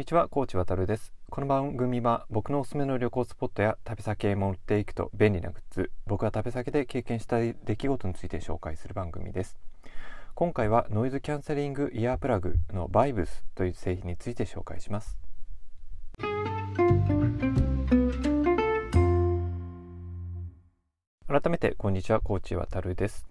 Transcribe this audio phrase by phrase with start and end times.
[0.00, 1.12] にちは、コーチ渡るです。
[1.28, 9.58] この番組は僕のおすすめの旅行スポットや旅先へ持っていくと便利なグッズ、僕が旅先で経験した出来事について紹介する番組です。
[10.34, 15.18] 今回はノイズキャンセリングイヤープラグのバイブスという製品について紹介します。
[21.28, 23.28] 改めてこんにちは、コーチ渡るです。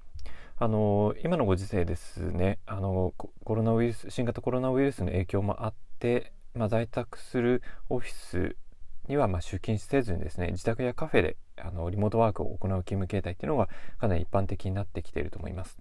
[0.59, 8.55] あの今のご時世ですねあのコロナウイルス新型コロナウイルスの影響もあって、まあ、在宅するオフィス
[9.07, 15.79] にはま出勤せずにですね自宅やカフェであのリモートワークを行う勤務形態っていうのがかなり一般的になってきていると思います。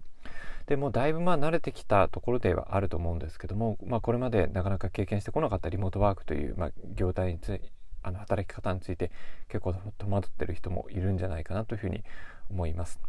[0.66, 7.60] でもだいぶまあ慣れてきたところではあると思うんですけども、まあ、これまでなかなか経験してこなかったリモートワークという、ま、業態につい
[8.02, 9.10] あの働き方について
[9.48, 12.02] 結構戸惑ってる人もいるんじゃないかなというふうに
[12.50, 13.00] 思います。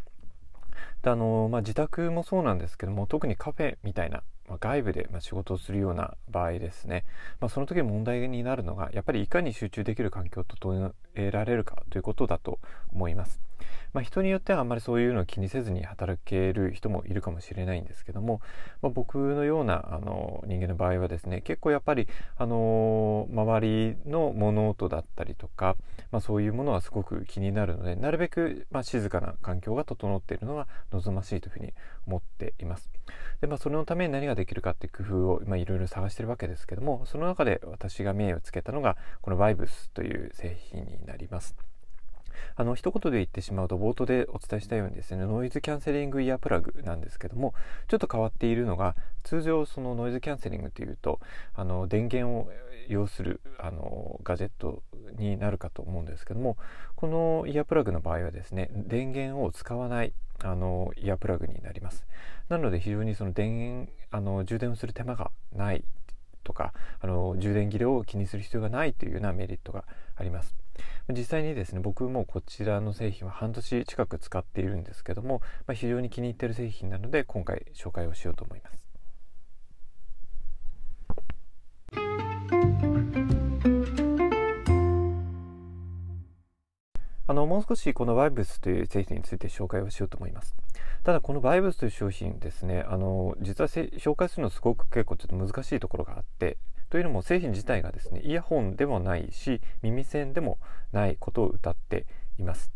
[1.02, 7.04] であのまあ、自宅もそうなんですけども特にカフェみたいな、まあ、外部でま仕事をするような場合ですね、
[7.40, 10.44] まあ、その時問題になるのがやっぱりいかに集中できる環境を
[11.10, 12.58] 整えられるかということだと
[12.92, 13.40] 思います。
[13.92, 18.40] まあ、人によってはあんまりそういうのを気にせずに働ける人もいるかもしれないんですけども、
[18.82, 25.76] まあ、僕のようなあの人間の場合はですね結構やっぱりあの周りの物音だったりとか、
[26.12, 31.72] まあ、そういうものはすごく気になるのでなるべく、ま静かな環境が整っているのが望ましいというふうに
[32.06, 32.90] 思っています。
[33.40, 41.56] でまあ、それのために何ができるかっていう工夫を、まいろいろ探してるわけですけどもその中で私が目をつけたのがこのバイブスという製品にになります。
[42.56, 47.54] あの一言で言ってしまうと冒頭でお伝えしたようにですねノイズキャンセリングイヤープラグなんですけども
[47.88, 51.20] ちょっと変わっているのが通常そのノイズキャンセリングっていうと
[51.54, 52.50] あの電源を
[52.88, 54.82] 要するあのガジェット
[55.16, 56.56] になるかと思うんですけども
[56.96, 60.12] このイヤープラグの場合はですね電源を使わない
[60.42, 62.04] あのイヤープラグになります
[62.48, 65.84] なので非常にその電源あの充電をする手間がない
[66.42, 69.84] とかあの充電切れを気にする必要がないというようなメリットが
[70.16, 70.54] あります
[71.08, 78.90] 実際にですね僕もこちらの製品は半年近く使っているんですけども、まあ、非常に気に入っている製品なので今回紹介をしようと思います。
[87.26, 90.56] あのもう少しこのバイブスという製品について紹介をしようと思います。
[91.04, 96.58] ただこのバイブスという商品ですね、あの実は紹介するのすごく結構ちょっと難しいところがあって、
[96.90, 100.58] というのも製品自体がですねイヤホンでもないし耳栓でも
[100.92, 102.06] ないことを謳って
[102.38, 102.72] います。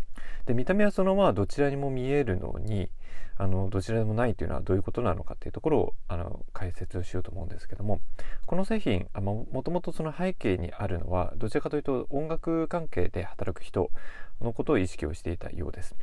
[0.47, 2.89] で見た目はそのままどちらにも見えるのに
[3.37, 8.01] あのどちらでもないというのはどういうことなのかというところをあの解説をしようと思うんですけども
[8.47, 13.91] この製品あもともとその背景にあるのはどちらかというと音楽関係で働く人
[14.45, 15.97] のことを意識をしていたようです。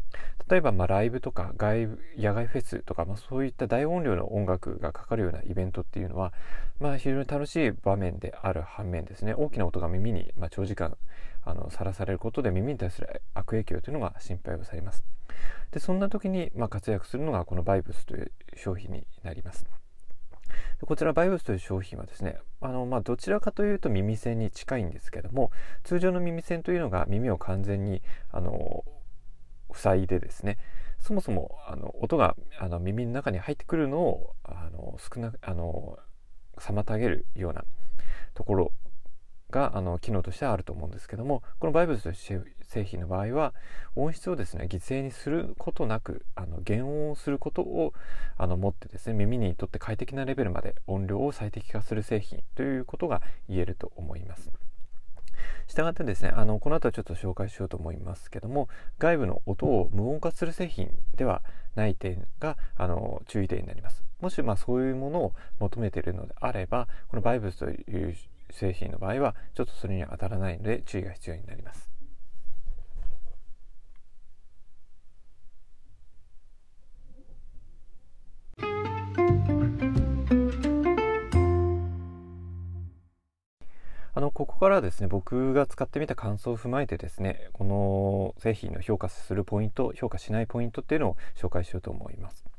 [0.49, 6.33] 例えばまライブとか外部野外フェスとか、まあ、そういった大音量の音楽がかかるようなイベントっていうのは、
[6.79, 9.33] まあ、非常に楽しい場面である反面ですね。
[9.33, 10.97] 大きな音が耳に、ま、長時間
[11.69, 15.03] さらされることで耳に対する悪影響というのが心配をされます。
[15.71, 19.80] でそんな時に、ま、活躍するのがこのバイブスという商品になります。
[20.85, 25.51] こちらバイブスという商品はですねあの、まあ、どちらかというと耳栓に近いんですけども
[25.83, 28.83] 通常の耳栓というのが耳を完全にあの
[29.73, 30.57] 塞いでですね
[30.99, 35.97] そもそもあの音があの耳の中に入ってくるのをあの少なあの
[36.57, 37.63] 妨げるような
[38.33, 38.71] ところ
[39.49, 43.53] があの機能としてはあると思うんですけどもこのバイブスという製品の場合は
[43.97, 47.93] 音質をですね犠牲にすることなくあの減音をすることを
[48.37, 54.51] あの持ってですね耳にとって快適なレベルまで音量を最適化する製品ということが言えると思います。
[55.67, 61.41] したがってですねあのこの後はちょっと紹介しようと思いますけども外部の音を無音化する製品では
[61.75, 68.15] ない点があの注意点になりますもしまあそういうものを求めているのであればこのバイブスという
[68.51, 71.90] 製品の場合はちょっとそれには当たらないので注意が必要になります
[84.13, 92.50] あのここからですね僕が使ってみた感想を踏まえてですねこの製品の評価するポイント評価しないポイントっていうのを紹介しようと思います。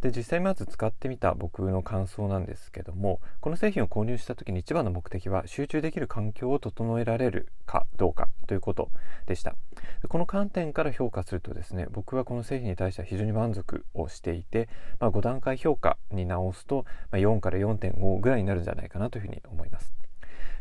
[0.00, 8.90] で実際まず使ってみた僕の感想なんですけどもこの製品を購入した時に一番の目的は集中できる環境を整えられるかどうかということ
[9.26, 9.54] でした。
[10.02, 14.68] でこの観点から評価するとですね僕はこの製品に対しては非常に満足をしていて、
[14.98, 19.99] まあ、5段階評価に直すと、まあ、4から4.5ぐらいになるんじゃないかなというふうに思います。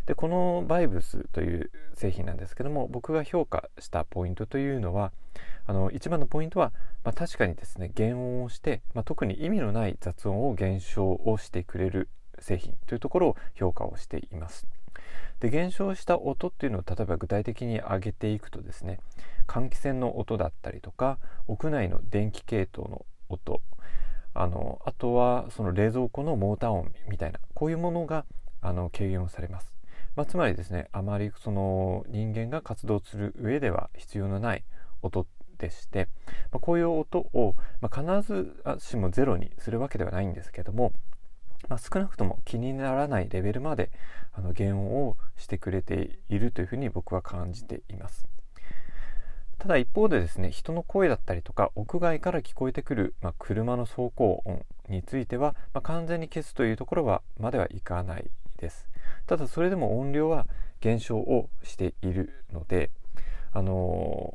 [0.06, 5.12] でこのバイブスという製品なんですけども僕が評価したポイントというのは
[5.66, 6.72] あの一番のポイントは、
[7.04, 12.10] まあ、確かにですね減音をして、まあ、特に意味のない雑音を減少をしてくれる
[12.40, 14.68] 製品というところを評価をしています。
[15.40, 19.00] で減少した音っていうのを例えば具体的に上げていくとですね
[19.48, 21.18] 換気扇の音だったりとか
[21.48, 23.62] 屋内の電気系統の音
[24.34, 28.26] あのあとはその冷蔵庫のモーター音みたいなこういうものが
[28.62, 29.72] あの軽減をされます、
[30.20, 34.66] まあ、つまりですねあまりその人間が活動する上では必要のない
[35.02, 35.26] 音
[35.58, 36.10] でして、
[36.52, 40.92] まあ、こういう音を、まあ、必ずしもゼロにするわけではないんですけども、
[41.70, 43.92] まあ、少なくとも気にならないレベルまで
[44.34, 48.28] あの減音をしてくれているというふうに僕は感じています。
[49.58, 58.90] ただ一方でですね人の声だったりとか屋外から聞こえてくる、まあ、車の走行音については、まあ、完全に消すというところはまではいかないです
[59.30, 60.48] ただそれでも音量は
[60.82, 62.90] 減少をしているので
[63.54, 64.34] あの、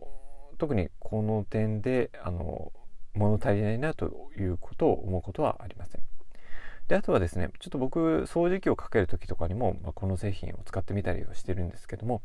[0.58, 2.72] 特にこの点であの、
[3.14, 6.02] 物足りないなということを思うことはありません。
[6.86, 12.20] であとはですねちょっと僕掃除機をかける時とかにも、まあ、この製品を使ってみたりはしてるんですけども、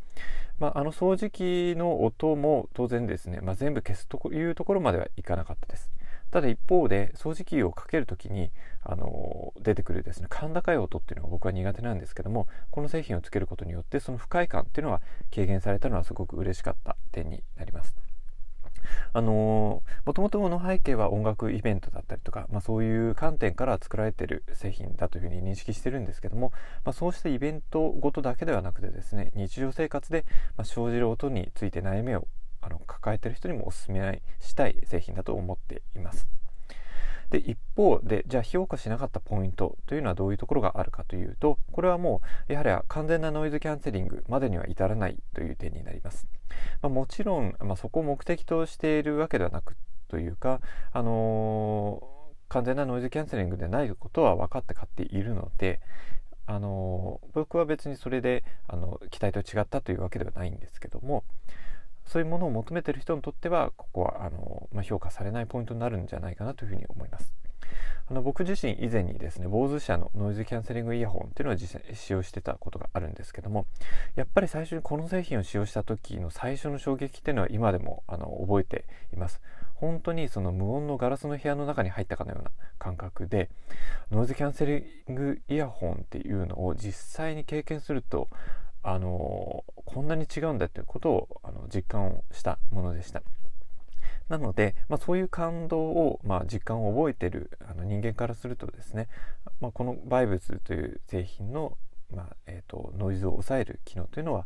[0.60, 5.90] まあ、あの掃除機の音も当然ですね、まあ、全部消すというところまではいかなかったです。
[6.32, 8.52] ただ一方で掃除機をかける時に
[8.84, 15.02] あの出てくるですね甲高い音っていうのが僕は苦手なんですけどもこの製品をつけることによってその不快感っていうのは
[15.34, 17.96] 軽減されたのはすごく嬉しかった点になります。
[19.14, 26.52] あのもともとの背景は音楽イベントだったりとか、まあ、そういう観点から作られてる製品だというふうに認識してるんですけども、
[26.86, 30.26] まあ、そうしたイベントごとだけではなくてですね日常生活で
[30.58, 32.28] ま生じる音について悩みを
[32.62, 36.28] あの抱えている人にもおすすめしたい製品だと思っています。
[37.30, 46.28] で一方でじゃあ評価しなかったポイントというのはどういうところがあるかというとこれはもうやはり完全なノイズキャンセリングまでには至らないという点になります、
[46.82, 49.76] まあ、もちろん、まあ、そこを目的としているわけではなく
[50.08, 50.60] というか、
[50.92, 55.80] あのー、完全なノイズキャンセリングでないことは分かって買っているので
[56.48, 61.24] あの僕は別にそれであの期待と違ったというわけではないんですけども
[62.10, 67.36] そういうものを求めてる人にとってはここはあの、まあ、評価されないポイントになるんじゃないかなというふうに思います。
[68.10, 73.68] あの僕自身以前にですね BOSE 社のノイズキャンセリングイヤホンっていうのを実際使用してたことがあるんですけども
[74.16, 79.40] やっぱり最初にこの製品を使用した時の最初の衝撃っていうのは今でもあの覚えています
[79.76, 83.52] 本当にその無音のガラスの部屋の中に入ったかのような感覚で
[84.10, 88.28] ノイズキャンセリングイヤホンっていうのを実際に経験すると
[88.84, 93.22] あのこんなに違うんだっていうことをあの実感をしたものでした。
[94.30, 99.08] なので、まあ、そういう感動を、まあ、実感を覚えてるあの人間からするとですね、
[99.60, 101.78] まあ、このバイブスという製品の、
[102.14, 104.46] まあえーと、ノイズを抑える機能というのは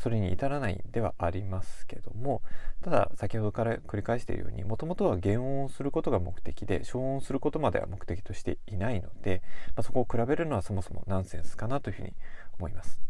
[0.00, 2.40] それに至らないんではありますけども
[2.82, 9.42] ただ先ほどから繰り返しているようにもともとは減音をすることが目的で消音することまでは目的としていないので、
[9.76, 12.14] まあ、そこを比べるのはそもそもナンセンスかなというふうに
[12.58, 13.09] 思います。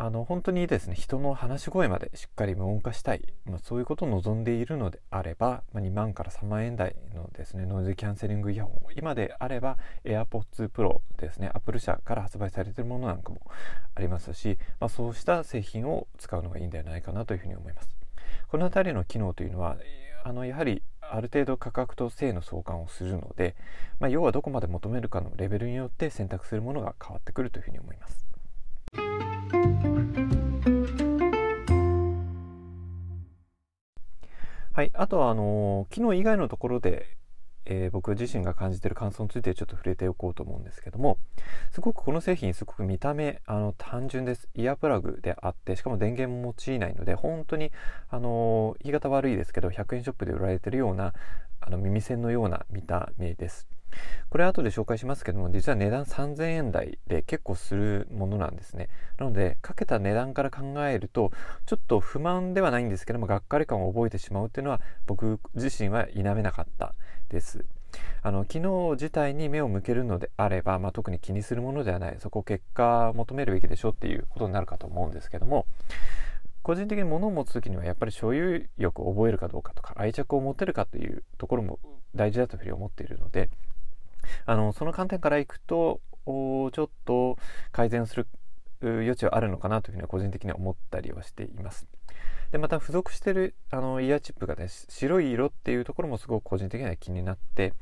[0.00, 0.94] あの本当にですね。
[0.94, 13.40] 人の話し声までしっかり無音化したい、まあ、そういうことを望んでいるのであれば、まあ、2万から3万円台のですねノイズキャンセリングイヤホン今であれば AirPods Pro ですね Apple 社から発売されているものなんかも
[13.96, 17.88] ありますし、まあ、そうした製品を使うのがいいんではないかなというふうに思います。
[18.46, 19.78] この辺りの機能というのは
[20.22, 23.56] あのやはりある程度価格と性の相関をするので、
[23.98, 28.28] ま、要はどこまで求めるかのレベルによって選択するものが変わってくるというふうに思います。
[34.72, 37.17] はい、あとはあの機能以外のところで、
[37.70, 41.18] えー、僕自身が感じてる感想についてちょっと触れておこうと思うんですけども
[41.70, 44.48] すごくこの製品すごく見た目あの単純です。
[44.54, 47.70] イヤープラグであってしかも電源も用いないので本当に
[48.08, 51.12] あの言い方悪いですけど100円ショップで売られてるような
[51.60, 53.68] あの耳栓のような見た目です。
[54.28, 58.88] これ後で紹介しますけども実は値段3000円台で結構するものなんですね。
[59.18, 61.32] なのでかけた値段から考えると
[61.66, 66.94] ちょっと不満ではないんですけどもがっかり感を覚えてしまうっていうのは僕自身は否めなかった。
[67.28, 67.64] です
[68.22, 75.66] あの機能自体に目を向けるのであれば、まあ、特に気にするものではないそこを結果求めるべきでしょっていうことになるかと思うんですけども
[76.62, 81.78] 個人的に物を持つ時にはやっぱり所有欲を覚えるかどうかとか愛着を持てるかというところも
[82.14, 83.48] 大事だというふうに思っているので
[84.44, 87.38] あのその観点からいくとちょっと
[87.72, 88.26] 改善する
[88.82, 91.86] 余地はあるのかなというふうには個人的には思ったりはしています。
[92.50, 97.74] でまた付属してるあのイヤーチップがね白い色っていうところもすごく個人的には気になって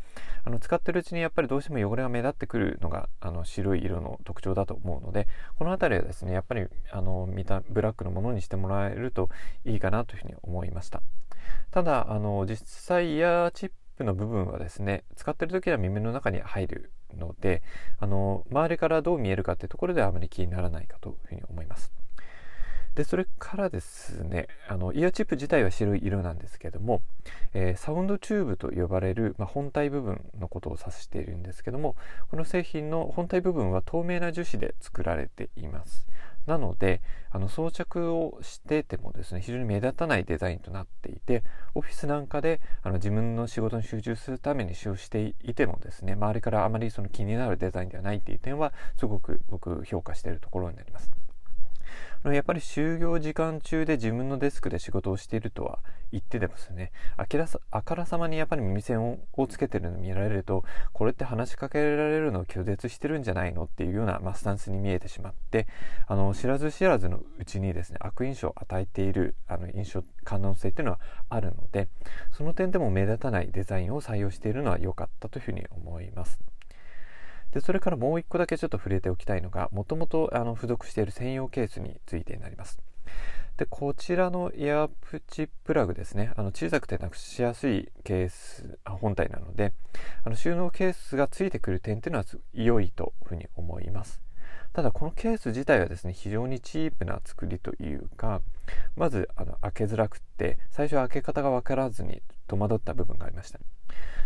[0.44, 9.28] あの使ってるうちにやっぱりどうしても汚れが目立ってくるのがあの白い色の特徴だと思うのでこの辺りはですねやっぱりあの見たブラックのものにしてもらえると
[9.64, 11.02] いいかなというふうに思いました
[11.70, 17.62] ただあの実際イヤーチップの部分はですね使ってる時は耳の中に入るので
[17.98, 21.92] あの周りからどう見えるかっていうところではあまり気にならないかというふうに思います。
[22.96, 27.02] でそれからですねあのイヤーチップ自体は白い色なんですけども、
[27.52, 31.94] えー、サウンドチューブと呼ばれる、まあ、本体部分のことを指しているんですけども
[32.30, 36.06] この製品の本体部分は透明な樹脂で作られています
[36.46, 41.42] なのであの装着をしててもですね非常に目立たないデザインとなっていて
[41.74, 51.25] オフィスなんかであの自分の仕事に集中するために使用していてもですね周りからあまりその気になるデザインではないっていう点はすごく僕評価しているところになります。
[52.24, 55.78] やっぱり就業時間中で自分のデスクで仕事をしているとは
[56.12, 65.66] 言ってでますねあきらさあからさまにやっぱり耳栓をつけてるの見られるとこれって話しかけられるのを拒絶してるんじゃないのっていうような、まあ、スタンスに見えてしまって
[66.06, 71.88] あの知らず知らずのうちにですね悪印象を与えているあの印象可能性っていうのはあるので
[72.32, 76.38] その点でも目立たないデザインを採用しているのは良かったというふうに思います。
[77.56, 82.78] でそれからもう一個だけちょっと触れておきたいのがもともと付属している専用ケースについてになります。
[83.56, 86.34] でこちらのイヤープチプラグですね。
[86.36, 89.72] あの小さくてなくしやすいケース本体なので
[90.24, 94.20] あの収納ケースがついてくる点っていうのは良いというふうに思います。
[94.74, 98.42] ただこのケース自体はですね非常にチープな作りというか
[98.96, 103.58] まずあの開けづらくって最初開け方が分からずに戸惑った部分がありました。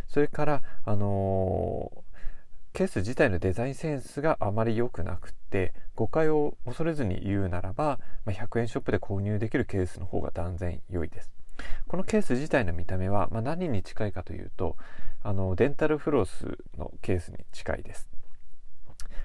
[0.08, 2.09] それからあのー
[2.72, 11.30] ケース自体のデザインセンスがあまり良くなくて誤解を恐れずに言うならば、ま100円ショップで購入できるケースの方が断然良いです。
[11.88, 14.76] このケース自体の見た目は、まあ、何に近いかというと
[15.22, 18.08] あのデンタルフロスのケースに近いです。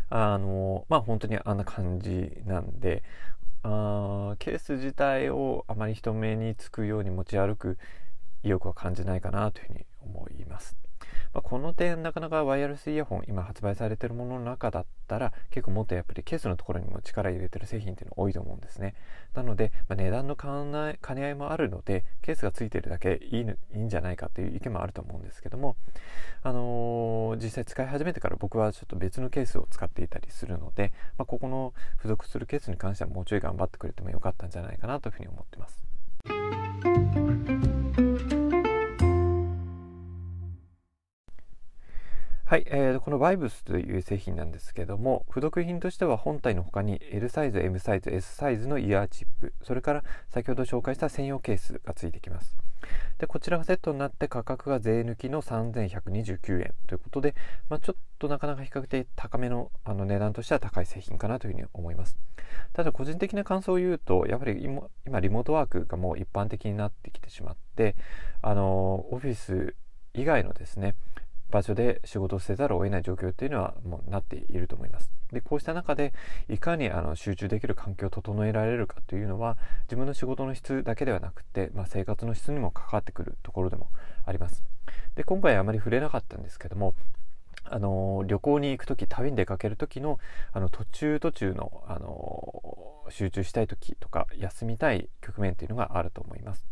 [0.10, 3.04] あのまあ本当にあんな感じなんで
[3.64, 7.78] あケース自体をあまり人目につくように持ち歩く
[8.44, 10.85] 意欲は感じないかなというふうに思います。
[11.36, 18.96] まあ、この点なかなかワイヤレスイヤホン今発売されてるものの中だったら結構もっとやっぱりケースのところにも力入れてる製品っていうの多いと思うんですね。
[19.34, 25.76] なので、まあ、値段の兼ね合いもあるのでケースがついてるだけいいいいんじゃないかっていう意見もあると思うんですけども
[26.42, 37.55] あのー、実際使い始めてから僕はちょっと別のケースを使っていたりするので、まあ、ここの付属するケースに関してはもうちょい頑張ってくれてもよかったんじゃないかなというふうに思ってます。
[42.48, 52.56] はい、えー、このバイブスという製品なんですけども付属品としては本体の他に L サイズ M サイズ S サイズのイヤーチップそれから先ほど紹介した専用ケースがついてきます。
[53.18, 57.34] でこちらがセットになって価格が税抜きの3129円ということで、
[57.68, 62.16] まあ、ちょっとなかなか比較的高めのあの値段としては高い製品かなというふうに思います。
[62.74, 64.88] ただ個人的な感想を言うとやっぱり今
[65.20, 67.96] リモートワークがもう一般的になってきてしまって
[68.44, 69.74] あのオフィス
[70.14, 70.94] 以外のですね
[71.56, 75.10] 場所で仕事をせざるを得ない状況っていうのはもうなっていると思います。
[75.32, 76.14] でこうした中で
[76.50, 83.88] いかにあの集中できる環境を整えられるかというのは自分の仕事の質だけではなくて、まあ、生活の質にも関わってくるところでも
[84.26, 84.64] あります。
[85.16, 86.94] で今回あまり触れなかったんですけども
[87.70, 90.20] あの旅行に行く時旅に出かける時の
[90.54, 96.66] あの途中途中の、あの集中したい時とか休みたい局面っていうのがあると思います。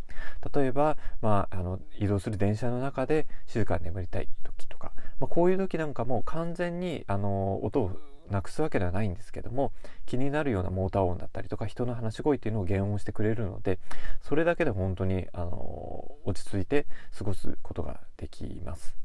[0.54, 9.74] 例えば、まあ、あの移動する電車の中で静かに眠りたい時とか、まあ、こういう時なんかも完全にあの音をなくすわけではないんですけども
[10.06, 13.80] 気になるようなモーター音だったりとか人の話し声っていうのを減音してくれるので
[14.22, 19.03] それだけで本当にあの落ち着いて過ごすことができます。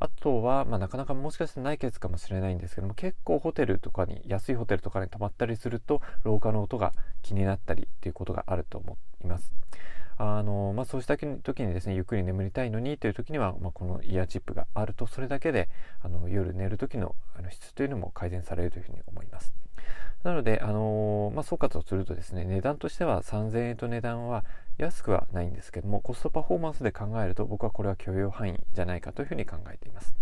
[0.00, 9.52] あとは、まあ、なかなかもしかしてないケースかもしれないんですけども結構ホテルとかに安いホテルとかに泊まったりすると廊下の音が気になったりっていうことがあると思います。
[10.18, 15.68] あのまあ、そうした時にですねゆっくり眠りたいのにという時には、まあ、このイヤーチップがあるとそれだけで
[16.00, 19.52] あの夜寝る時のあの質というのも改善されるというふうに思います。
[20.22, 24.44] なので、あの、まあ、総括をするとですね値段としては3000円と値段は
[24.82, 30.14] 安くはないんですけどもコストパフォーマンスで考えると僕はこれは許容範囲じゃないかというふうに考えています。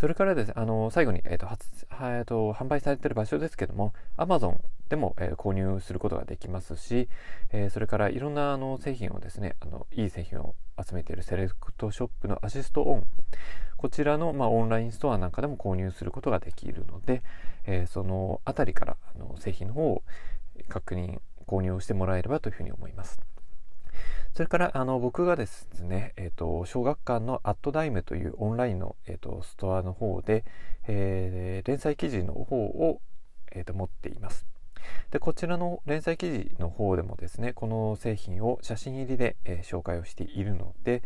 [0.00, 1.46] それからですね、あの最後に、えーと
[1.90, 4.56] えーと、販売されている場所ですけども Amazon
[4.88, 7.08] でも、えー、購入することができますし、
[7.50, 13.04] えー、それからいろんなあの製品をですねあのいい製品を集めているセレクトショップのアシストオン
[13.76, 17.22] こちらの、まあ、オンラインストアなんかでも購入することができるので、
[17.66, 20.02] えー、そのあたりからあの製品の方を
[20.68, 23.20] 確認購入をしてもらえればというふうに思います。
[24.34, 30.44] それからあの僕がですね、えーと、小学館のアットダイムというオンラインの、えーと、ストアの方で、
[30.86, 33.00] えー、連載記事の方を、
[33.52, 34.46] えーと、持っています。
[35.10, 41.02] でこちらの連載記事の方でもですねこの製品を写真入りで、え、紹介をしているので、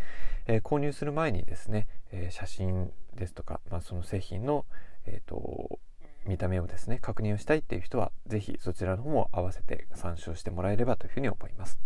[0.47, 4.67] え、購入する前にですね、え写真ですとか、まあ、その製品の、
[5.07, 5.81] えーと、
[6.27, 11.79] 見た目をですね確認をしたいっていう人は是非そちらの方も合わせて参照してもらえればというふうに思います。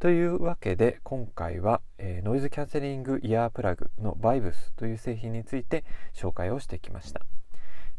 [0.00, 7.20] というわけで今回は、えー、ノイズキャンセリングイヤープラグの Vibes という製品について紹介をしてきました。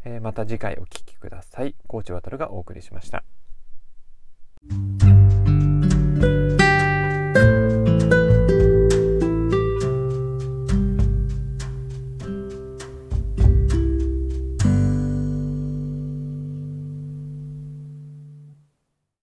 [0.04, 1.76] えー、また次回お聴きください。
[1.86, 3.22] コーチワトルがお送りしました。